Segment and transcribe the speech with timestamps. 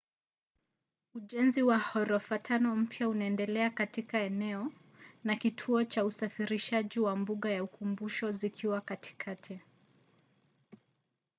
[1.13, 4.71] ujenzi wa ghorofa tano mpya unaendelea katika eneo
[5.23, 9.59] na kituo cha usafirishaji na mbuga ya ukumbusho zikiwa katikati